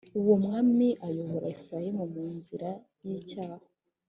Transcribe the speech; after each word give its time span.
Uwo 0.19 0.33
mwami 0.43 0.87
ayobora 1.07 1.45
Efurayimu 1.55 2.03
mu 2.13 2.25
nzira 2.37 2.69
y’icyaha. 3.05 3.57